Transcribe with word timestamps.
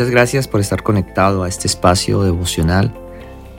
Muchas 0.00 0.12
gracias 0.12 0.48
por 0.48 0.62
estar 0.62 0.82
conectado 0.82 1.42
a 1.42 1.48
este 1.48 1.66
espacio 1.66 2.22
devocional 2.22 2.90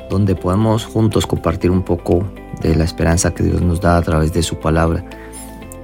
donde 0.10 0.34
podemos 0.34 0.86
juntos 0.86 1.28
compartir 1.28 1.70
un 1.70 1.84
poco 1.84 2.26
de 2.64 2.74
la 2.74 2.84
esperanza 2.84 3.32
que 3.32 3.44
Dios 3.44 3.62
nos 3.62 3.80
da 3.80 3.96
a 3.96 4.02
través 4.02 4.34
de 4.34 4.42
su 4.42 4.58
palabra. 4.58 5.06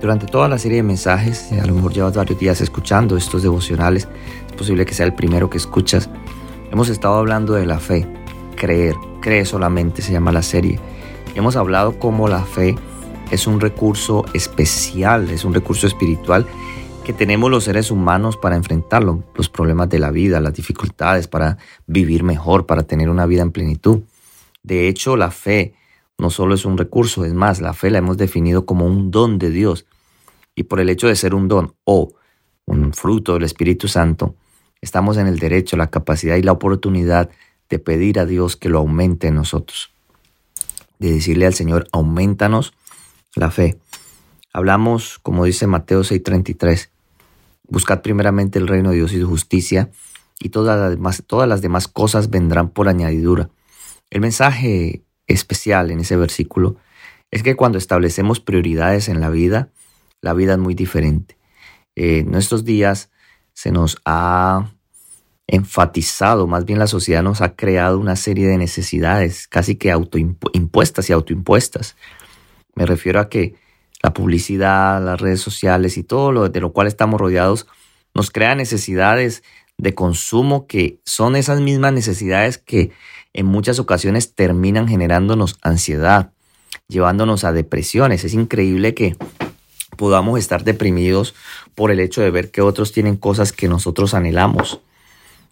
Durante 0.01 0.25
toda 0.25 0.47
la 0.47 0.57
serie 0.57 0.77
de 0.77 0.83
mensajes, 0.83 1.51
a 1.51 1.63
lo 1.67 1.75
mejor 1.75 1.93
llevas 1.93 2.15
varios 2.15 2.39
días 2.39 2.59
escuchando 2.59 3.15
estos 3.17 3.43
devocionales, 3.43 4.07
es 4.47 4.53
posible 4.53 4.87
que 4.87 4.95
sea 4.95 5.05
el 5.05 5.13
primero 5.13 5.47
que 5.47 5.59
escuchas, 5.59 6.09
hemos 6.71 6.89
estado 6.89 7.19
hablando 7.19 7.53
de 7.53 7.67
la 7.67 7.77
fe, 7.77 8.07
creer, 8.55 8.95
cree 9.21 9.45
solamente 9.45 10.01
se 10.01 10.11
llama 10.11 10.31
la 10.31 10.41
serie. 10.41 10.79
hemos 11.35 11.55
hablado 11.55 11.99
cómo 11.99 12.27
la 12.27 12.41
fe 12.41 12.75
es 13.29 13.45
un 13.45 13.59
recurso 13.59 14.25
especial, 14.33 15.29
es 15.29 15.45
un 15.45 15.53
recurso 15.53 15.85
espiritual 15.85 16.47
que 17.07 17.13
tenemos 17.13 17.49
los 17.49 17.63
seres 17.63 17.89
humanos 17.89 18.35
para 18.35 18.57
enfrentarlo, 18.57 19.23
los 19.33 19.47
problemas 19.47 19.87
de 19.87 19.97
la 19.97 20.11
vida, 20.11 20.41
las 20.41 20.53
dificultades, 20.53 21.29
para 21.29 21.57
vivir 21.85 22.23
mejor, 22.23 22.65
para 22.65 22.83
tener 22.83 23.09
una 23.09 23.25
vida 23.25 23.43
en 23.43 23.53
plenitud. 23.53 24.01
De 24.61 24.89
hecho, 24.89 25.15
la 25.15 25.31
fe 25.31 25.73
no 26.17 26.29
solo 26.29 26.53
es 26.53 26.65
un 26.65 26.77
recurso, 26.77 27.23
es 27.23 27.33
más, 27.33 27.61
la 27.61 27.71
fe 27.71 27.91
la 27.91 27.99
hemos 27.99 28.17
definido 28.17 28.65
como 28.65 28.85
un 28.85 29.09
don 29.09 29.39
de 29.39 29.51
Dios. 29.51 29.85
Y 30.53 30.63
por 30.63 30.81
el 30.81 30.89
hecho 30.89 31.07
de 31.07 31.15
ser 31.15 31.33
un 31.33 31.47
don 31.47 31.75
o 31.85 32.11
un 32.65 32.91
fruto 32.91 33.35
del 33.35 33.43
Espíritu 33.43 33.87
Santo, 33.87 34.35
estamos 34.81 35.15
en 35.15 35.27
el 35.27 35.39
derecho, 35.39 35.77
la 35.77 35.89
capacidad 35.89 36.35
y 36.35 36.43
la 36.43 36.51
oportunidad 36.51 37.29
de 37.69 37.79
pedir 37.79 38.19
a 38.19 38.25
Dios 38.25 38.57
que 38.57 38.67
lo 38.67 38.79
aumente 38.79 39.27
en 39.27 39.35
nosotros. 39.35 39.91
De 40.99 41.13
decirle 41.13 41.45
al 41.45 41.53
Señor, 41.53 41.87
aumentanos 41.93 42.73
la 43.33 43.49
fe. 43.49 43.77
Hablamos, 44.51 45.19
como 45.19 45.45
dice 45.45 45.67
Mateo 45.67 46.01
6:33, 46.03 46.89
buscad 47.67 48.01
primeramente 48.01 48.59
el 48.59 48.67
reino 48.67 48.89
de 48.89 48.97
Dios 48.97 49.13
y 49.13 49.19
su 49.19 49.27
justicia, 49.27 49.89
y 50.39 50.49
todas 50.49 50.97
las 51.47 51.61
demás, 51.61 51.87
cosas 51.87 52.29
vendrán 52.29 52.69
por 52.69 52.87
añadidura. 52.87 53.49
El 54.09 54.21
mensaje 54.21 55.03
especial 55.25 55.91
en 55.91 55.99
ese 55.99 56.15
versículo 56.15 56.77
es 57.31 57.43
que 57.43 57.55
cuando 57.55 57.77
establecemos 57.77 58.39
prioridades 58.39 59.09
en 59.09 59.19
la 59.19 59.29
vida, 59.29 59.69
la 60.21 60.33
vida 60.33 60.53
es 60.53 60.59
muy 60.59 60.75
diferente. 60.75 61.37
Eh, 61.95 62.19
en 62.19 62.31
nuestros 62.31 62.63
días 62.63 63.09
se 63.53 63.71
nos 63.71 63.97
ha 64.05 64.71
enfatizado, 65.47 66.45
más 66.45 66.65
bien 66.65 66.77
la 66.77 66.87
sociedad 66.87 67.23
nos 67.23 67.41
ha 67.41 67.55
creado 67.55 67.99
una 67.99 68.15
serie 68.15 68.47
de 68.47 68.57
necesidades 68.57 69.47
casi 69.47 69.75
que 69.75 69.91
autoimpuestas 69.91 71.09
y 71.09 71.13
autoimpuestas. 71.13 71.95
Me 72.75 72.85
refiero 72.85 73.19
a 73.19 73.29
que 73.29 73.55
la 74.03 74.13
publicidad, 74.13 75.03
las 75.03 75.19
redes 75.19 75.41
sociales 75.41 75.97
y 75.97 76.03
todo 76.03 76.31
lo 76.31 76.49
de 76.49 76.61
lo 76.61 76.71
cual 76.71 76.87
estamos 76.87 77.19
rodeados 77.19 77.67
nos 78.13 78.31
crea 78.31 78.55
necesidades 78.55 79.43
de 79.77 79.93
consumo 79.93 80.67
que 80.67 80.99
son 81.05 81.35
esas 81.35 81.61
mismas 81.61 81.93
necesidades 81.93 82.57
que 82.57 82.91
en 83.33 83.45
muchas 83.45 83.79
ocasiones 83.79 84.33
terminan 84.33 84.87
generándonos 84.87 85.57
ansiedad, 85.61 86.31
llevándonos 86.87 87.43
a 87.43 87.53
depresiones. 87.53 88.23
Es 88.23 88.33
increíble 88.33 88.95
que 88.95 89.15
podamos 89.95 90.39
estar 90.39 90.63
deprimidos 90.63 91.35
por 91.75 91.91
el 91.91 91.99
hecho 91.99 92.21
de 92.21 92.31
ver 92.31 92.49
que 92.49 92.61
otros 92.61 92.91
tienen 92.91 93.17
cosas 93.17 93.51
que 93.51 93.67
nosotros 93.67 94.13
anhelamos. 94.13 94.81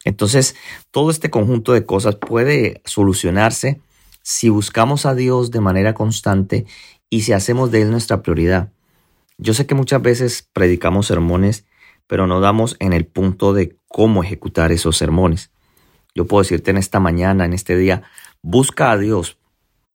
Entonces, 0.03 0.55
todo 0.91 1.11
este 1.11 1.29
conjunto 1.29 1.73
de 1.73 1.85
cosas 1.85 2.15
puede 2.15 2.81
solucionarse 2.85 3.79
si 4.21 4.49
buscamos 4.49 5.05
a 5.05 5.13
Dios 5.13 5.51
de 5.51 5.61
manera 5.61 5.93
constante 5.93 6.65
y 7.09 7.21
si 7.21 7.33
hacemos 7.33 7.71
de 7.71 7.81
Él 7.81 7.91
nuestra 7.91 8.21
prioridad. 8.21 8.71
Yo 9.37 9.53
sé 9.53 9.65
que 9.65 9.75
muchas 9.75 10.01
veces 10.01 10.49
predicamos 10.53 11.07
sermones, 11.07 11.65
pero 12.07 12.27
no 12.27 12.39
damos 12.39 12.77
en 12.79 12.93
el 12.93 13.05
punto 13.05 13.53
de 13.53 13.77
cómo 13.87 14.23
ejecutar 14.23 14.71
esos 14.71 14.97
sermones. 14.97 15.51
Yo 16.13 16.25
puedo 16.25 16.43
decirte 16.43 16.71
en 16.71 16.77
esta 16.77 16.99
mañana, 16.99 17.45
en 17.45 17.53
este 17.53 17.75
día, 17.75 18.03
busca 18.41 18.91
a 18.91 18.97
Dios, 18.97 19.37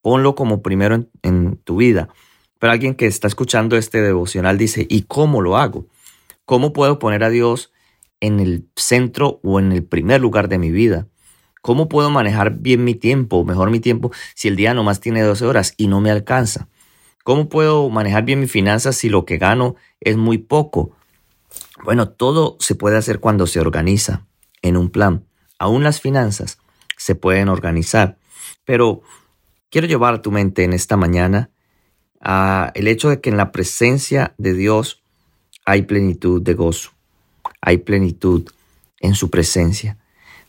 ponlo 0.03 0.35
como 0.35 0.63
primero 0.63 1.07
en, 1.23 1.57
tu 1.65 1.77
vida. 1.77 2.11
Pero 2.59 2.73
alguien 2.73 2.95
que 2.95 3.07
está 3.07 3.27
escuchando 3.27 3.77
este 3.77 4.03
devocional 4.03 4.59
dice, 4.59 4.87
¿y 4.89 5.03
cómo 5.03 5.41
lo 5.41 5.57
hago? 5.57 5.87
¿Cómo 6.45 6.75
puedo 6.75 6.99
poner 6.99 7.25
a 7.25 7.31
Dios 7.31 7.73
en 8.21 8.41
el 8.41 8.69
centro 8.77 9.41
o 9.43 9.59
en 9.59 9.73
el 9.73 9.83
primer 9.83 10.21
lugar 10.21 10.49
de 10.49 10.59
mi 10.59 10.71
vida? 10.71 11.07
¿Cómo 11.63 11.89
puedo 11.89 12.11
manejar 12.11 12.59
bien 12.59 12.85
mi 12.85 12.95
tiempo, 12.95 13.45
mejor 13.45 13.71
mi 13.71 13.81
tiempo, 13.81 14.11
si 14.35 14.49
el 14.49 14.57
día 14.57 14.75
nomás 14.75 15.01
tiene 15.01 15.23
12 15.23 15.47
horas 15.47 15.75
y 15.79 15.87
no 15.87 16.01
me 16.01 16.11
alcanza? 16.11 16.69
¿Cómo 17.31 17.49
puedo 17.49 17.89
manejar 17.91 18.25
bien 18.25 18.41
mis 18.41 18.51
finanzas 18.51 18.97
si 18.97 19.09
lo 19.09 19.25
que 19.25 19.39
gano 19.39 19.77
es 20.01 20.17
muy 20.17 20.39
poco? 20.39 20.97
Bueno, 21.85 22.09
todo 22.09 22.57
se 22.59 22.75
puede 22.75 22.97
hacer 22.97 23.21
cuando 23.21 23.47
se 23.47 23.61
organiza 23.61 24.27
en 24.63 24.77
un 24.77 24.91
plan. 24.91 25.25
Aún 25.57 25.85
las 25.85 26.01
finanzas 26.01 26.59
se 26.97 27.15
pueden 27.15 27.49
organizar. 27.49 28.19
Pero 28.65 29.03
quiero 29.71 29.87
llevar 29.87 30.15
a 30.15 30.23
tu 30.23 30.33
mente 30.33 30.65
en 30.65 30.73
esta 30.73 30.97
mañana 30.97 31.51
el 32.75 32.89
hecho 32.89 33.11
de 33.11 33.21
que 33.21 33.31
en 33.31 33.37
la 33.37 33.53
presencia 33.53 34.35
de 34.37 34.53
Dios 34.53 35.01
hay 35.65 35.83
plenitud 35.83 36.43
de 36.43 36.55
gozo, 36.55 36.91
hay 37.61 37.79
plenitud 37.79 38.51
en 38.99 39.15
su 39.15 39.31
presencia. 39.31 39.99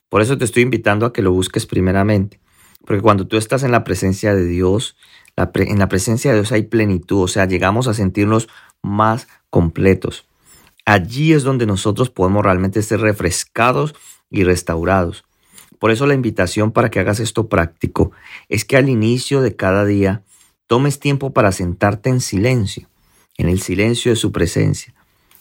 Por 0.09 0.23
eso 0.23 0.35
te 0.35 0.45
estoy 0.45 0.63
invitando 0.63 1.05
a 1.05 1.13
que 1.13 1.21
lo 1.21 1.31
busques 1.31 1.67
primeramente, 1.67 2.39
porque 2.85 3.01
cuando 3.01 3.27
tú 3.27 3.37
estás 3.37 3.63
en 3.63 3.71
la 3.71 3.83
presencia 3.83 4.35
de 4.35 4.45
Dios, 4.45 4.95
en 5.35 5.79
la 5.79 5.89
presencia 5.89 6.31
de 6.31 6.37
Dios 6.37 6.51
hay 6.51 6.63
plenitud, 6.63 7.23
o 7.23 7.27
sea, 7.27 7.45
llegamos 7.45 7.87
a 7.87 7.93
sentirnos 7.93 8.49
más 8.81 9.27
completos. 9.49 10.25
Allí 10.85 11.33
es 11.33 11.43
donde 11.43 11.65
nosotros 11.65 12.09
podemos 12.09 12.43
realmente 12.43 12.81
ser 12.81 13.01
refrescados 13.01 13.95
y 14.29 14.43
restaurados. 14.43 15.25
Por 15.79 15.91
eso 15.91 16.05
la 16.05 16.13
invitación 16.13 16.71
para 16.71 16.89
que 16.89 16.99
hagas 16.99 17.19
esto 17.19 17.47
práctico 17.47 18.11
es 18.49 18.65
que 18.65 18.77
al 18.77 18.89
inicio 18.89 19.41
de 19.41 19.55
cada 19.55 19.85
día 19.85 20.23
tomes 20.67 20.99
tiempo 20.99 21.33
para 21.33 21.51
sentarte 21.51 22.09
en 22.09 22.21
silencio, 22.21 22.87
en 23.37 23.49
el 23.49 23.61
silencio 23.61 24.11
de 24.11 24.15
su 24.15 24.31
presencia. 24.31 24.93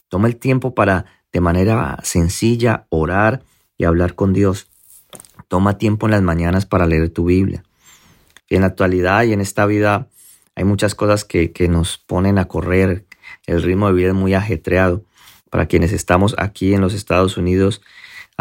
Toma 0.09 0.29
el 0.29 0.37
tiempo 0.37 0.75
para 0.75 1.07
de 1.33 1.41
manera 1.41 1.99
sencilla 2.03 2.87
orar 2.89 3.43
y 3.77 3.85
hablar 3.85 4.15
con 4.15 4.33
Dios. 4.33 4.70
Toma 5.51 5.77
tiempo 5.77 6.07
en 6.07 6.13
las 6.13 6.23
mañanas 6.23 6.65
para 6.65 6.87
leer 6.87 7.11
tu 7.11 7.25
Biblia. 7.25 7.63
en 8.49 8.63
la 8.63 8.69
actualidad 8.69 9.25
y 9.25 9.35
en 9.35 9.43
esta 9.43 9.67
vida 9.67 10.09
hay 10.55 10.65
muchas 10.65 10.95
cosas 10.95 11.25
que, 11.25 11.53
que 11.53 11.69
nos 11.69 11.99
ponen 11.99 12.39
a 12.39 12.47
correr. 12.47 13.05
El 13.47 13.63
ritmo 13.63 13.89
de 13.89 13.93
vida 13.93 14.09
es 14.09 14.15
muy 14.15 14.33
ajetreado. 14.33 15.05
Para 15.51 15.67
quienes 15.67 15.93
estamos 15.93 16.35
aquí 16.39 16.73
en 16.73 16.81
los 16.81 16.95
Estados 16.95 17.37
Unidos, 17.37 17.83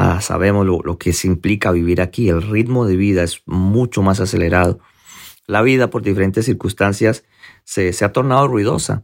Ah, 0.02 0.22
sabemos 0.22 0.66
lo, 0.66 0.98
que 0.98 1.12
se 1.12 1.28
implica 1.28 1.74
vivir 1.74 2.00
aquí. 2.00 2.30
El 2.30 2.42
ritmo 2.42 2.86
de 2.86 2.96
vida 2.96 3.22
es 3.22 3.42
mucho 3.46 4.02
más 4.02 4.22
acelerado. 4.22 4.80
La 5.46 5.62
vida 5.62 5.90
por 5.90 6.04
diferentes 6.04 6.46
circunstancias 6.46 7.26
se 7.66 8.06
ha 8.06 8.14
tornado 8.14 8.48
ruidosa 8.48 9.04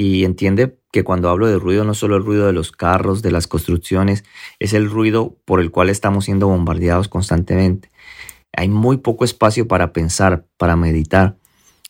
y 0.00 0.24
entiende 0.24 0.78
que 0.92 1.02
cuando 1.02 1.28
hablo 1.28 1.48
de 1.48 1.58
ruido 1.58 1.82
no 1.82 1.92
solo 1.92 2.14
el 2.14 2.24
ruido 2.24 2.46
de 2.46 2.52
los 2.52 2.70
carros, 2.70 3.20
de 3.20 3.32
las 3.32 3.48
construcciones, 3.48 4.22
es 4.60 4.72
el 4.72 4.88
ruido 4.88 5.34
por 5.44 5.60
el 5.60 5.72
cual 5.72 5.90
estamos 5.90 6.26
siendo 6.26 6.46
bombardeados 6.46 7.08
constantemente. 7.08 7.90
Hay 8.56 8.68
muy 8.68 8.98
poco 8.98 9.24
espacio 9.24 9.66
para 9.66 9.92
pensar, 9.92 10.44
para 10.56 10.76
meditar. 10.76 11.34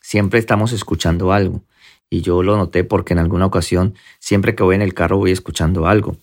Siempre 0.01 0.39
estamos 0.39 0.73
escuchando 0.73 1.33
algo. 1.33 1.61
Y 2.09 2.23
yo 2.23 2.43
lo 2.43 2.57
noté 2.57 2.83
porque 2.83 3.13
en 3.13 3.19
alguna 3.19 3.45
ocasión, 3.45 3.93
siempre 4.21 4.55
que 4.55 4.63
voy 4.63 4.77
en 4.77 4.83
el 4.83 4.95
carro 4.95 5.19
voy 5.19 5.33
escuchando 5.33 5.87
algo. 5.87 6.17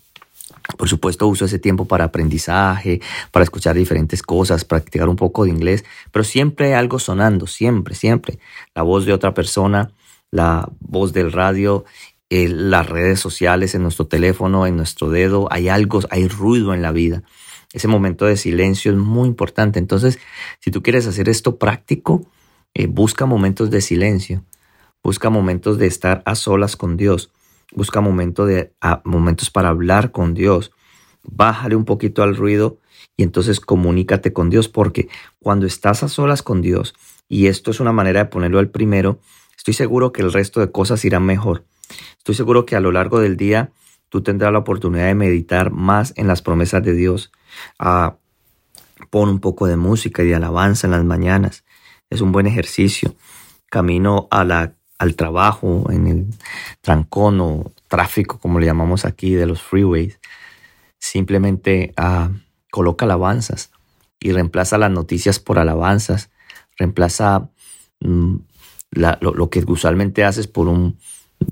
Por 0.80 0.90
supuesto, 0.90 1.28
uso 1.28 1.46
ese 1.46 1.60
tiempo 1.60 1.86
para 1.86 2.06
aprendizaje, 2.06 3.00
para 3.30 3.44
escuchar 3.44 3.76
diferentes 3.76 4.24
cosas, 4.24 4.66
practicar 4.66 5.08
un 5.08 5.18
poco 5.18 5.44
de 5.44 5.52
inglés, 5.52 5.86
pero 6.12 6.24
siempre 6.24 6.70
hay 6.70 6.74
algo 6.74 6.98
sonando, 6.98 7.46
siempre, 7.46 7.94
siempre. 7.94 8.40
La 8.74 8.82
voz 8.82 9.06
de 9.06 9.14
otra 9.14 9.36
persona, 9.36 9.92
la 10.36 10.70
voz 10.80 11.14
del 11.14 11.32
radio, 11.32 11.86
eh, 12.30 12.48
las 12.48 12.88
redes 12.88 13.20
sociales 13.20 13.76
en 13.76 13.84
nuestro 13.84 14.08
teléfono, 14.08 14.68
en 14.68 14.76
nuestro 14.76 15.10
dedo, 15.10 15.48
hay 15.52 15.70
algo, 15.70 16.02
hay 16.10 16.28
ruido 16.28 16.74
en 16.74 16.82
la 16.82 16.92
vida. 16.92 17.24
Ese 17.74 17.88
momento 17.88 18.26
de 18.26 18.38
silencio 18.38 18.92
es 18.92 18.98
muy 18.98 19.28
importante. 19.28 19.80
Entonces, 19.80 20.20
si 20.60 20.72
tú 20.72 20.82
quieres 20.82 21.08
hacer 21.08 21.30
esto 21.30 21.58
práctico, 21.58 22.26
eh, 22.74 22.88
busca 22.88 23.26
momentos 23.26 23.70
de 23.70 23.82
silencio, 23.82 24.44
busca 25.04 25.30
momentos 25.30 25.78
de 25.78 25.88
estar 25.88 26.22
a 26.26 26.36
solas 26.36 26.76
con 26.76 26.98
Dios 26.98 27.32
Busca 27.74 28.00
de, 28.00 28.74
momentos 29.04 29.50
para 29.50 29.70
hablar 29.70 30.12
con 30.12 30.34
Dios. 30.34 30.72
Bájale 31.24 31.76
un 31.76 31.86
poquito 31.86 32.24
al 32.24 32.36
ruido 32.36 32.80
y 33.18 33.24
entonces 33.24 33.60
comunícate 33.60 34.34
con 34.34 34.50
Dios, 34.50 34.70
porque 34.70 35.10
cuando 35.40 35.66
estás 35.66 36.04
a 36.04 36.08
solas 36.08 36.42
con 36.42 36.62
Dios, 36.62 36.94
y 37.28 37.48
esto 37.48 37.72
es 37.72 37.80
una 37.80 37.92
manera 37.92 38.24
de 38.24 38.30
ponerlo 38.30 38.60
al 38.60 38.70
primero, 38.70 39.20
estoy 39.58 39.74
seguro 39.74 40.12
que 40.12 40.22
el 40.22 40.32
resto 40.32 40.60
de 40.60 40.72
cosas 40.72 41.04
irán 41.06 41.26
mejor. 41.26 41.66
Estoy 42.18 42.36
seguro 42.36 42.66
que 42.66 42.76
a 42.76 42.80
lo 42.80 42.92
largo 42.92 43.20
del 43.20 43.38
día 43.38 43.72
tú 44.10 44.22
tendrás 44.22 44.52
la 44.52 44.60
oportunidad 44.60 45.08
de 45.08 45.16
meditar 45.16 45.72
más 45.72 46.14
en 46.16 46.28
las 46.28 46.42
promesas 46.42 46.84
de 46.84 46.94
Dios. 46.94 47.32
Ah, 47.80 48.18
pon 49.10 49.30
un 49.30 49.40
poco 49.40 49.68
de 49.68 49.78
música 49.78 50.24
y 50.24 50.28
de 50.28 50.36
alabanza 50.36 50.88
en 50.88 50.92
las 50.92 51.04
mañanas. 51.04 51.64
Es 52.10 52.22
un 52.22 52.32
buen 52.32 52.48
ejercicio. 52.48 53.16
Camino 53.70 54.28
al 54.32 55.16
trabajo, 55.16 55.92
en 55.92 56.08
el 56.08 56.28
trancón 56.82 57.42
o 57.42 57.72
tráfico, 57.88 58.40
como 58.40 58.60
le 58.60 58.66
llamamos 58.66 59.06
aquí, 59.06 59.34
de 59.34 59.46
los 59.46 59.62
freeways, 59.62 60.20
simplemente 61.00 61.94
ah, 61.98 62.30
coloca 62.72 63.06
alabanzas 63.06 63.72
y 64.20 64.32
reemplaza 64.32 64.78
las 64.78 64.92
noticias 64.92 65.40
por 65.40 65.60
alabanzas, 65.60 66.30
reemplaza 66.78 67.50
mm, 68.96 69.02
lo, 69.22 69.50
que 69.50 69.64
usualmente 69.68 70.24
haces 70.24 70.48
por 70.48 70.68
un 70.68 70.98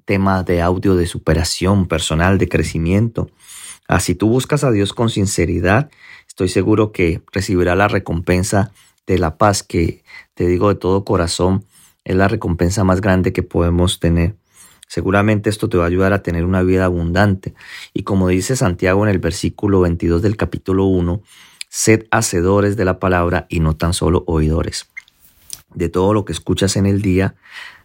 tema 0.06 0.44
de 0.44 0.62
audio 0.62 0.96
de 0.96 1.06
superación 1.06 1.88
personal, 1.88 2.38
de 2.38 2.50
crecimiento. 2.50 3.30
Así 3.88 4.16
tú 4.16 4.30
buscas 4.30 4.64
a 4.64 4.72
Dios 4.72 4.94
con 4.94 5.10
sinceridad, 5.10 5.90
estoy 6.28 6.50
seguro 6.50 6.92
que 6.92 7.22
recibirá 7.32 7.76
la 7.76 7.88
recompensa 7.88 8.72
de 9.06 9.18
la 9.18 9.38
paz 9.38 9.62
que 9.62 10.04
te 10.34 10.48
digo 10.48 10.70
de 10.70 10.76
todo 10.76 11.04
corazón 11.04 11.66
es 12.06 12.16
la 12.16 12.28
recompensa 12.28 12.84
más 12.84 13.02
grande 13.02 13.34
que 13.34 13.44
podemos 13.44 14.00
tener. 14.00 14.36
Seguramente 14.88 15.50
esto 15.50 15.70
te 15.70 15.78
va 15.78 15.86
a 15.86 15.88
ayudar 15.88 16.14
a 16.14 16.22
tener 16.22 16.46
una 16.46 16.62
vida 16.62 16.86
abundante. 16.86 17.54
Y 17.94 18.04
como 18.04 18.28
dice 18.28 18.56
Santiago 18.56 19.04
en 19.04 19.10
el 19.10 19.20
versículo 19.20 19.82
22 19.82 20.22
del 20.22 20.38
capítulo 20.38 20.86
1, 20.86 21.22
sed 21.70 22.06
hacedores 22.12 22.76
de 22.78 22.86
la 22.86 23.00
palabra 23.00 23.48
y 23.50 23.60
no 23.60 23.76
tan 23.76 23.94
solo 23.94 24.24
oidores. 24.28 24.93
De 25.76 25.90
todo 25.90 26.14
lo 26.14 26.26
que 26.26 26.34
escuchas 26.34 26.76
en 26.76 26.86
el 26.86 27.02
día, 27.02 27.36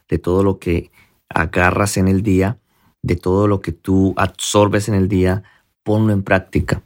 de 0.08 0.18
todo 0.18 0.42
lo 0.42 0.58
que 0.58 0.90
agarras 1.28 1.96
en 1.96 2.08
el 2.08 2.22
día, 2.22 2.58
de 3.02 3.16
todo 3.16 3.46
lo 3.46 3.60
que 3.60 3.72
tú 3.72 4.14
absorbes 4.16 4.88
en 4.88 4.94
el 4.94 5.08
día, 5.08 5.42
ponlo 5.82 6.12
en 6.12 6.22
práctica. 6.22 6.82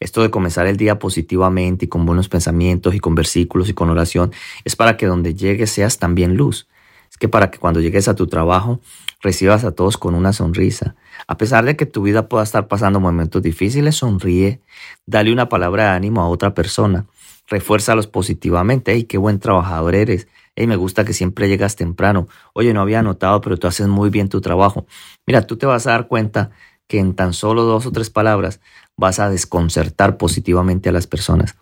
Esto 0.00 0.22
de 0.22 0.30
comenzar 0.30 0.66
el 0.66 0.76
día 0.76 0.98
positivamente 0.98 1.86
y 1.86 1.88
con 1.88 2.04
buenos 2.04 2.28
pensamientos 2.28 2.94
y 2.94 3.00
con 3.00 3.14
versículos 3.14 3.68
y 3.68 3.74
con 3.74 3.88
oración 3.90 4.32
es 4.64 4.76
para 4.76 4.96
que 4.96 5.06
donde 5.06 5.34
llegues 5.34 5.70
seas 5.70 5.98
también 5.98 6.36
luz. 6.36 6.68
Es 7.10 7.16
que 7.16 7.28
para 7.28 7.50
que 7.50 7.58
cuando 7.58 7.80
llegues 7.80 8.08
a 8.08 8.14
tu 8.14 8.26
trabajo 8.26 8.80
recibas 9.22 9.64
a 9.64 9.72
todos 9.72 9.96
con 9.96 10.14
una 10.14 10.32
sonrisa. 10.32 10.96
A 11.28 11.38
pesar 11.38 11.64
de 11.64 11.76
que 11.76 11.86
tu 11.86 12.02
vida 12.02 12.28
pueda 12.28 12.42
estar 12.42 12.66
pasando 12.66 13.00
momentos 13.00 13.40
difíciles, 13.40 13.96
sonríe, 13.96 14.60
dale 15.06 15.32
una 15.32 15.48
palabra 15.48 15.84
de 15.84 15.90
ánimo 15.90 16.20
a 16.20 16.28
otra 16.28 16.54
persona, 16.54 17.06
refuérzalos 17.46 18.06
positivamente. 18.06 18.92
¡Ey, 18.92 19.04
qué 19.04 19.18
buen 19.18 19.38
trabajador 19.38 19.94
eres! 19.94 20.28
¡Ey, 20.56 20.66
me 20.66 20.76
gusta 20.76 21.04
que 21.04 21.12
siempre 21.12 21.48
llegas 21.48 21.76
temprano! 21.76 22.28
Oye, 22.52 22.72
no 22.72 22.80
había 22.80 23.02
notado, 23.02 23.40
pero 23.40 23.56
tú 23.56 23.66
haces 23.66 23.88
muy 23.88 24.10
bien 24.10 24.28
tu 24.28 24.40
trabajo. 24.40 24.86
Mira, 25.26 25.46
tú 25.46 25.56
te 25.56 25.66
vas 25.66 25.86
a 25.86 25.90
dar 25.90 26.08
cuenta 26.08 26.50
que 26.86 26.98
en 26.98 27.14
tan 27.14 27.32
solo 27.32 27.64
dos 27.64 27.86
o 27.86 27.92
tres 27.92 28.10
palabras 28.10 28.60
vas 28.96 29.18
a 29.18 29.30
desconcertar 29.30 30.16
positivamente 30.16 30.88
a 30.88 30.92
las 30.92 31.06
personas. 31.06 31.56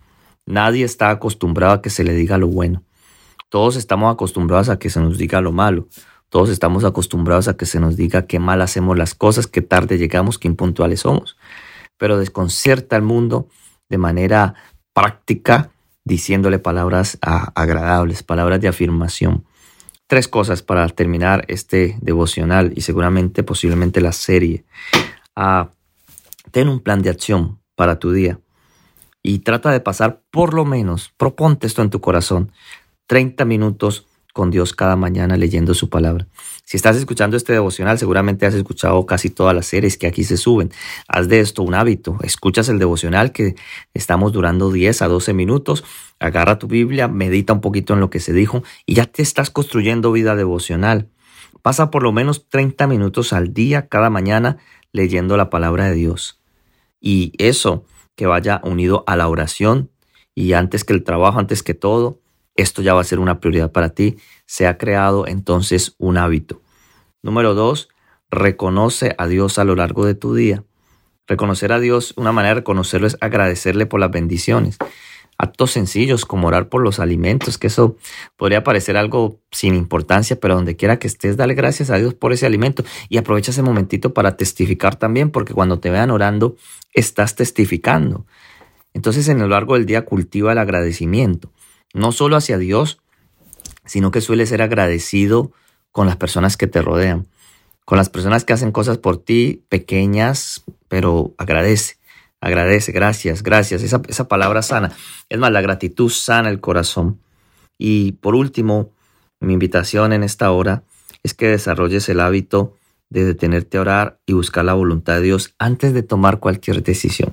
Nadie 0.46 0.84
está 0.84 1.10
acostumbrado 1.10 1.74
a 1.74 1.82
que 1.82 1.90
se 1.90 2.04
le 2.04 2.14
diga 2.14 2.38
lo 2.38 2.48
bueno. 2.48 2.82
Todos 3.48 3.76
estamos 3.76 4.12
acostumbrados 4.12 4.68
a 4.68 4.78
que 4.78 4.90
se 4.90 5.00
nos 5.00 5.18
diga 5.18 5.40
lo 5.40 5.52
malo. 5.52 5.88
Todos 6.28 6.48
estamos 6.48 6.84
acostumbrados 6.84 7.48
a 7.48 7.56
que 7.56 7.66
se 7.66 7.78
nos 7.78 7.96
diga 7.96 8.26
qué 8.26 8.38
mal 8.38 8.62
hacemos 8.62 8.96
las 8.96 9.14
cosas, 9.14 9.46
qué 9.46 9.60
tarde 9.60 9.98
llegamos, 9.98 10.38
qué 10.38 10.48
impuntuales 10.48 11.00
somos. 11.00 11.36
Pero 11.98 12.18
desconcerta 12.18 12.96
al 12.96 13.02
mundo 13.02 13.48
de 13.90 13.98
manera 13.98 14.54
práctica 14.94 15.71
diciéndole 16.04 16.58
palabras 16.58 17.18
agradables, 17.20 18.22
palabras 18.22 18.60
de 18.60 18.68
afirmación. 18.68 19.44
Tres 20.06 20.28
cosas 20.28 20.62
para 20.62 20.88
terminar 20.88 21.44
este 21.48 21.96
devocional 22.00 22.72
y 22.76 22.82
seguramente 22.82 23.42
posiblemente 23.42 24.00
la 24.00 24.12
serie. 24.12 24.64
Ah, 25.34 25.70
ten 26.50 26.68
un 26.68 26.80
plan 26.80 27.02
de 27.02 27.10
acción 27.10 27.60
para 27.74 27.98
tu 27.98 28.12
día 28.12 28.38
y 29.22 29.40
trata 29.40 29.70
de 29.70 29.80
pasar 29.80 30.22
por 30.30 30.52
lo 30.54 30.64
menos, 30.64 31.12
proponte 31.16 31.66
esto 31.66 31.82
en 31.82 31.90
tu 31.90 32.00
corazón, 32.00 32.52
30 33.06 33.44
minutos 33.44 34.06
con 34.32 34.50
Dios 34.50 34.72
cada 34.72 34.96
mañana 34.96 35.36
leyendo 35.36 35.74
su 35.74 35.88
palabra. 35.88 36.26
Si 36.64 36.76
estás 36.76 36.96
escuchando 36.96 37.36
este 37.36 37.52
devocional, 37.52 37.98
seguramente 37.98 38.46
has 38.46 38.54
escuchado 38.54 39.04
casi 39.04 39.28
todas 39.28 39.54
las 39.54 39.66
series 39.66 39.98
que 39.98 40.06
aquí 40.06 40.24
se 40.24 40.36
suben. 40.36 40.70
Haz 41.06 41.28
de 41.28 41.40
esto 41.40 41.62
un 41.62 41.74
hábito. 41.74 42.16
Escuchas 42.22 42.68
el 42.68 42.78
devocional 42.78 43.32
que 43.32 43.56
estamos 43.94 44.32
durando 44.32 44.72
10 44.72 45.02
a 45.02 45.08
12 45.08 45.34
minutos. 45.34 45.84
Agarra 46.18 46.58
tu 46.58 46.68
Biblia, 46.68 47.08
medita 47.08 47.52
un 47.52 47.60
poquito 47.60 47.92
en 47.94 48.00
lo 48.00 48.10
que 48.10 48.20
se 48.20 48.32
dijo 48.32 48.62
y 48.86 48.94
ya 48.94 49.06
te 49.06 49.22
estás 49.22 49.50
construyendo 49.50 50.12
vida 50.12 50.34
devocional. 50.34 51.08
Pasa 51.60 51.90
por 51.90 52.02
lo 52.02 52.12
menos 52.12 52.48
30 52.48 52.86
minutos 52.86 53.32
al 53.32 53.52
día 53.52 53.88
cada 53.88 54.08
mañana 54.08 54.58
leyendo 54.92 55.36
la 55.36 55.50
palabra 55.50 55.86
de 55.86 55.94
Dios. 55.94 56.40
Y 57.00 57.32
eso 57.38 57.84
que 58.14 58.26
vaya 58.26 58.60
unido 58.64 59.04
a 59.06 59.16
la 59.16 59.28
oración 59.28 59.90
y 60.34 60.54
antes 60.54 60.84
que 60.84 60.92
el 60.92 61.04
trabajo, 61.04 61.38
antes 61.38 61.62
que 61.62 61.74
todo, 61.74 62.21
esto 62.54 62.82
ya 62.82 62.94
va 62.94 63.00
a 63.00 63.04
ser 63.04 63.18
una 63.18 63.40
prioridad 63.40 63.72
para 63.72 63.90
ti. 63.90 64.16
Se 64.46 64.66
ha 64.66 64.78
creado 64.78 65.26
entonces 65.26 65.94
un 65.98 66.18
hábito. 66.18 66.60
Número 67.22 67.54
dos, 67.54 67.88
reconoce 68.30 69.14
a 69.18 69.26
Dios 69.26 69.58
a 69.58 69.64
lo 69.64 69.76
largo 69.76 70.04
de 70.04 70.14
tu 70.14 70.34
día. 70.34 70.64
Reconocer 71.26 71.72
a 71.72 71.80
Dios, 71.80 72.14
una 72.16 72.32
manera 72.32 72.54
de 72.54 72.60
reconocerlo 72.60 73.06
es 73.06 73.16
agradecerle 73.20 73.86
por 73.86 74.00
las 74.00 74.10
bendiciones 74.10 74.78
actos 75.42 75.72
sencillos 75.72 76.24
como 76.24 76.46
orar 76.46 76.68
por 76.68 76.82
los 76.82 77.00
alimentos, 77.00 77.58
que 77.58 77.66
eso 77.66 77.96
podría 78.36 78.62
parecer 78.62 78.96
algo 78.96 79.40
sin 79.50 79.74
importancia, 79.74 80.38
pero 80.38 80.54
donde 80.54 80.76
quiera 80.76 81.00
que 81.00 81.08
estés, 81.08 81.36
dale 81.36 81.54
gracias 81.54 81.90
a 81.90 81.98
Dios 81.98 82.14
por 82.14 82.32
ese 82.32 82.46
alimento 82.46 82.84
y 83.08 83.16
aprovecha 83.16 83.50
ese 83.50 83.62
momentito 83.62 84.14
para 84.14 84.36
testificar 84.36 84.94
también, 84.94 85.30
porque 85.30 85.52
cuando 85.52 85.80
te 85.80 85.90
vean 85.90 86.10
orando, 86.10 86.56
estás 86.92 87.34
testificando. 87.34 88.24
Entonces 88.94 89.28
en 89.28 89.40
lo 89.40 89.48
largo 89.48 89.74
del 89.74 89.84
día 89.84 90.04
cultiva 90.04 90.52
el 90.52 90.58
agradecimiento, 90.58 91.50
no 91.94 92.12
solo 92.12 92.36
hacia 92.36 92.58
Dios, 92.58 92.98
sino 93.84 94.10
que 94.10 94.20
suele 94.20 94.46
ser 94.46 94.62
agradecido 94.62 95.52
con 95.90 96.06
las 96.06 96.16
personas 96.16 96.56
que 96.56 96.66
te 96.66 96.82
rodean, 96.82 97.26
con 97.84 97.98
las 97.98 98.08
personas 98.08 98.44
que 98.44 98.52
hacen 98.52 98.72
cosas 98.72 98.98
por 98.98 99.18
ti, 99.18 99.64
pequeñas, 99.68 100.64
pero 100.88 101.34
agradece. 101.38 101.96
Agradece, 102.40 102.90
gracias, 102.90 103.42
gracias. 103.44 103.82
Esa, 103.82 104.02
esa 104.08 104.26
palabra 104.26 104.62
sana. 104.62 104.90
Es 105.28 105.38
más, 105.38 105.52
la 105.52 105.60
gratitud 105.60 106.10
sana 106.10 106.48
el 106.48 106.60
corazón. 106.60 107.20
Y 107.78 108.12
por 108.12 108.34
último, 108.34 108.90
mi 109.38 109.52
invitación 109.52 110.12
en 110.12 110.24
esta 110.24 110.50
hora 110.50 110.82
es 111.22 111.34
que 111.34 111.46
desarrolles 111.48 112.08
el 112.08 112.20
hábito 112.20 112.76
de 113.10 113.24
detenerte 113.24 113.78
a 113.78 113.82
orar 113.82 114.20
y 114.26 114.32
buscar 114.32 114.64
la 114.64 114.74
voluntad 114.74 115.14
de 115.14 115.22
Dios 115.22 115.54
antes 115.58 115.92
de 115.92 116.02
tomar 116.02 116.40
cualquier 116.40 116.82
decisión. 116.82 117.32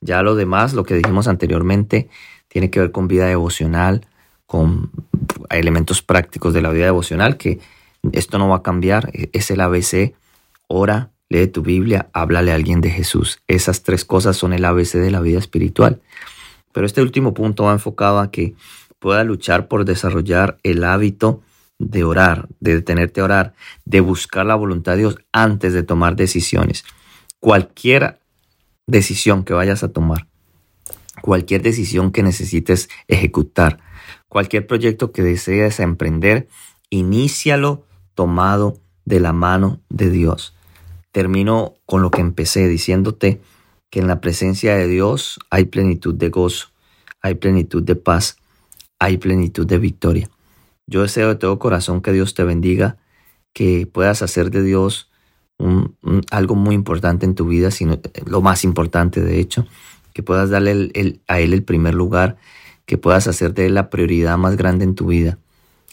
Ya 0.00 0.22
lo 0.22 0.34
demás, 0.34 0.72
lo 0.74 0.84
que 0.84 0.94
dijimos 0.94 1.28
anteriormente, 1.28 2.08
tiene 2.52 2.68
que 2.68 2.80
ver 2.80 2.92
con 2.92 3.08
vida 3.08 3.24
devocional, 3.24 4.06
con 4.44 4.90
elementos 5.48 6.02
prácticos 6.02 6.52
de 6.52 6.60
la 6.60 6.68
vida 6.68 6.84
devocional, 6.84 7.38
que 7.38 7.60
esto 8.12 8.36
no 8.36 8.50
va 8.50 8.56
a 8.56 8.62
cambiar, 8.62 9.10
es 9.14 9.50
el 9.50 9.62
ABC, 9.62 10.12
ora, 10.66 11.12
lee 11.30 11.46
tu 11.46 11.62
Biblia, 11.62 12.10
háblale 12.12 12.52
a 12.52 12.56
alguien 12.56 12.82
de 12.82 12.90
Jesús. 12.90 13.40
Esas 13.48 13.82
tres 13.82 14.04
cosas 14.04 14.36
son 14.36 14.52
el 14.52 14.66
ABC 14.66 14.98
de 14.98 15.10
la 15.10 15.22
vida 15.22 15.38
espiritual. 15.38 16.02
Pero 16.72 16.84
este 16.84 17.00
último 17.00 17.32
punto 17.32 17.64
va 17.64 17.72
enfocado 17.72 18.18
a 18.18 18.30
que 18.30 18.54
pueda 18.98 19.24
luchar 19.24 19.66
por 19.66 19.86
desarrollar 19.86 20.58
el 20.62 20.84
hábito 20.84 21.40
de 21.78 22.04
orar, 22.04 22.48
de 22.60 22.74
detenerte 22.74 23.22
a 23.22 23.24
orar, 23.24 23.54
de 23.86 24.00
buscar 24.00 24.44
la 24.44 24.56
voluntad 24.56 24.92
de 24.92 24.98
Dios 24.98 25.16
antes 25.32 25.72
de 25.72 25.84
tomar 25.84 26.16
decisiones. 26.16 26.84
Cualquier 27.40 28.18
decisión 28.86 29.42
que 29.42 29.54
vayas 29.54 29.82
a 29.82 29.90
tomar, 29.90 30.26
cualquier 31.22 31.62
decisión 31.62 32.12
que 32.12 32.22
necesites 32.22 32.90
ejecutar, 33.08 33.78
cualquier 34.28 34.66
proyecto 34.66 35.12
que 35.12 35.22
desees 35.22 35.80
emprender, 35.80 36.48
inícialo 36.90 37.86
tomado 38.14 38.78
de 39.06 39.20
la 39.20 39.32
mano 39.32 39.80
de 39.88 40.10
Dios 40.10 40.54
termino 41.12 41.74
con 41.86 42.02
lo 42.02 42.10
que 42.10 42.22
empecé 42.22 42.66
diciéndote 42.66 43.40
que 43.90 44.00
en 44.00 44.08
la 44.08 44.20
presencia 44.20 44.74
de 44.74 44.88
Dios 44.88 45.38
hay 45.50 45.66
plenitud 45.66 46.14
de 46.14 46.30
gozo, 46.30 46.68
hay 47.20 47.34
plenitud 47.34 47.82
de 47.82 47.94
paz, 47.94 48.38
hay 48.98 49.18
plenitud 49.18 49.66
de 49.66 49.78
victoria. 49.78 50.30
Yo 50.86 51.02
deseo 51.02 51.28
de 51.28 51.34
todo 51.36 51.58
corazón 51.58 52.00
que 52.00 52.12
Dios 52.12 52.34
te 52.34 52.42
bendiga, 52.42 52.96
que 53.52 53.86
puedas 53.86 54.22
hacer 54.22 54.50
de 54.50 54.62
Dios 54.62 55.10
algo 56.30 56.56
muy 56.56 56.74
importante 56.74 57.24
en 57.26 57.36
tu 57.36 57.46
vida, 57.46 57.70
sino 57.70 58.00
lo 58.24 58.40
más 58.40 58.64
importante 58.64 59.20
de 59.20 59.38
hecho, 59.38 59.66
que 60.12 60.22
puedas 60.22 60.50
darle 60.50 61.20
a 61.26 61.40
Él 61.40 61.52
el 61.52 61.62
primer 61.62 61.94
lugar, 61.94 62.36
que 62.86 62.98
puedas 62.98 63.26
hacer 63.28 63.54
de 63.54 63.66
Él 63.66 63.74
la 63.74 63.90
prioridad 63.90 64.36
más 64.38 64.56
grande 64.56 64.84
en 64.84 64.94
tu 64.94 65.06
vida. 65.06 65.38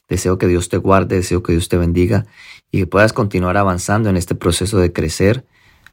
Deseo 0.07 0.37
que 0.37 0.47
Dios 0.47 0.69
te 0.69 0.77
guarde, 0.77 1.15
deseo 1.15 1.43
que 1.43 1.51
Dios 1.51 1.69
te 1.69 1.77
bendiga 1.77 2.25
y 2.71 2.79
que 2.79 2.87
puedas 2.87 3.13
continuar 3.13 3.57
avanzando 3.57 4.09
en 4.09 4.17
este 4.17 4.35
proceso 4.35 4.79
de 4.79 4.91
crecer 4.91 5.45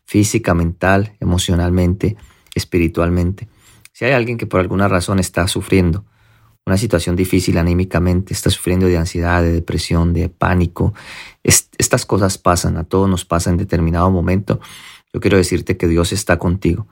física, 0.04 0.54
mental, 0.54 1.14
emocionalmente, 1.21 2.16
espiritualmente. 2.54 3.49
Si 3.92 4.04
hay 4.04 4.12
alguien 4.12 4.38
que 4.38 4.47
por 4.47 4.61
alguna 4.61 4.88
razón 4.88 5.18
está 5.18 5.47
sufriendo 5.49 6.04
una 6.66 6.76
situación 6.76 7.14
difícil 7.14 7.59
anímicamente, 7.59 8.33
está 8.33 8.50
sufriendo 8.50 8.87
de 8.87 8.99
ansiedad, 8.99 9.40
de 9.40 9.52
depresión, 9.52 10.12
de 10.12 10.28
pánico, 10.28 10.95
estas 11.45 12.04
cosas 12.06 12.38
pasan, 12.38 12.76
a 12.76 12.85
todos 12.85 13.09
nos 13.09 13.25
pasa 13.25 13.50
en 13.50 13.56
determinado 13.56 14.11
momento. 14.11 14.61
Yo 15.12 15.21
quiero 15.21 15.37
decirte 15.37 15.76
que 15.76 15.87
Dios 15.87 16.12
está 16.12 16.38
contigo. 16.38 16.88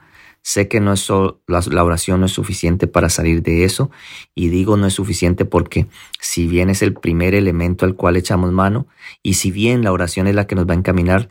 Sé 0.46 0.68
que 0.68 0.78
no 0.78 0.92
es 0.92 1.08
la, 1.46 1.84
oración 1.84 2.20
no 2.20 2.26
es 2.26 2.32
suficiente 2.32 2.86
para 2.86 3.08
salir 3.08 3.42
de 3.42 3.64
eso 3.64 3.90
y 4.34 4.48
digo 4.48 4.76
no 4.76 4.86
es 4.86 4.92
suficiente 4.92 5.46
porque 5.46 5.86
si 6.20 6.46
bien 6.46 6.68
es 6.68 6.82
el 6.82 6.92
primer 6.92 7.34
elemento 7.34 7.86
al 7.86 7.94
cual 7.94 8.18
echamos 8.18 8.52
mano 8.52 8.86
y 9.22 9.34
si 9.34 9.50
bien 9.50 9.82
la 9.82 9.90
oración 9.90 10.26
es 10.26 10.34
la 10.34 10.46
que 10.46 10.54
nos 10.54 10.68
va 10.68 10.74
a 10.74 10.76
encaminar, 10.76 11.30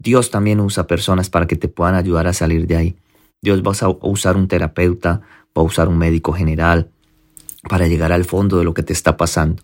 Dios 0.00 0.32
también 0.32 0.58
usa 0.58 0.88
personas 0.88 1.30
para 1.30 1.46
que 1.46 1.54
te 1.54 1.68
puedan 1.68 1.94
ayudar 1.94 2.26
a 2.26 2.32
salir 2.32 2.66
de 2.66 2.76
ahí. 2.76 2.96
Dios 3.40 3.62
va 3.62 3.70
a 3.70 4.08
usar 4.08 4.36
un 4.36 4.48
terapeuta, 4.48 5.20
va 5.56 5.62
a 5.62 5.64
usar 5.64 5.86
un 5.86 5.98
médico 5.98 6.32
general 6.32 6.90
para 7.68 7.86
llegar 7.86 8.10
al 8.10 8.24
fondo 8.24 8.58
de 8.58 8.64
lo 8.64 8.74
que 8.74 8.82
te 8.82 8.92
está 8.92 9.16
pasando. 9.16 9.62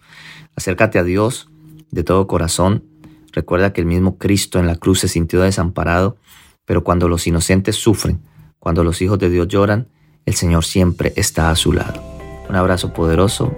Acércate 0.55 1.00
a 1.00 1.02
Dios 1.02 1.50
de 1.90 2.05
todo 2.05 2.28
corazón. 2.28 2.85
Recuerda 3.33 3.73
que 3.73 3.81
el 3.81 3.88
mismo 3.88 4.16
Cristo 4.16 4.61
en 4.61 4.69
la 4.69 4.76
cruz 4.76 5.00
se 5.00 5.09
sintió 5.09 5.40
desamparado, 5.40 6.19
pero 6.64 6.85
cuando 6.85 7.09
los 7.09 7.26
inocentes 7.26 7.75
sufren, 7.75 8.21
cuando 8.66 8.82
los 8.82 9.00
hijos 9.00 9.20
de 9.20 9.30
Dios 9.30 9.46
lloran, 9.46 9.87
el 10.25 10.35
Señor 10.35 10.64
siempre 10.64 11.12
está 11.14 11.50
a 11.50 11.54
su 11.54 11.73
lado. 11.73 12.02
Un 12.49 12.56
abrazo 12.56 12.92
poderoso 12.92 13.54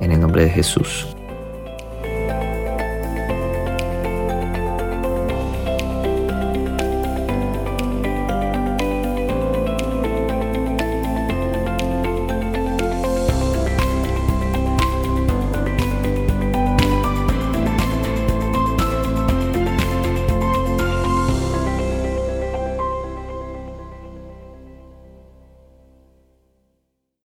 en 0.00 0.10
el 0.10 0.18
nombre 0.18 0.42
de 0.42 0.50
Jesús. 0.50 1.06